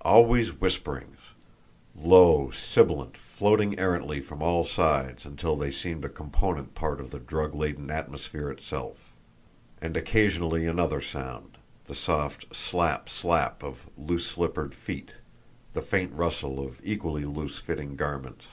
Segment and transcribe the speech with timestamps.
[0.00, 1.18] Always whisperings,
[1.94, 7.20] low, sibilant, floating errantly from all sides, until they seemed a component part of the
[7.20, 9.12] drug laden atmosphere itself.
[9.80, 15.12] And occasionally another sound: the soft SLAP SLAP of loose slippered feet,
[15.74, 18.46] the faint rustle of equally loose fitting garments.